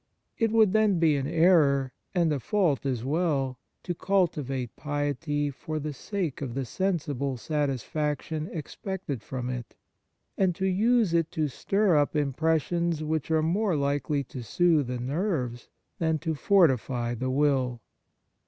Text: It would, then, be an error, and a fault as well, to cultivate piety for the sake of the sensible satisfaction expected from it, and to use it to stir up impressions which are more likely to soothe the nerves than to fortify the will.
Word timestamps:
It 0.39 0.49
would, 0.51 0.73
then, 0.73 0.97
be 0.97 1.15
an 1.15 1.27
error, 1.27 1.93
and 2.15 2.33
a 2.33 2.39
fault 2.39 2.87
as 2.87 3.05
well, 3.05 3.59
to 3.83 3.93
cultivate 3.93 4.75
piety 4.75 5.51
for 5.51 5.77
the 5.77 5.93
sake 5.93 6.41
of 6.41 6.55
the 6.55 6.65
sensible 6.65 7.37
satisfaction 7.37 8.49
expected 8.51 9.21
from 9.21 9.47
it, 9.51 9.75
and 10.39 10.55
to 10.55 10.65
use 10.65 11.13
it 11.13 11.29
to 11.33 11.47
stir 11.47 11.97
up 11.97 12.15
impressions 12.15 13.03
which 13.03 13.29
are 13.29 13.43
more 13.43 13.75
likely 13.75 14.23
to 14.23 14.41
soothe 14.41 14.87
the 14.87 14.97
nerves 14.97 15.69
than 15.99 16.17
to 16.17 16.33
fortify 16.33 17.13
the 17.13 17.29
will. 17.29 17.79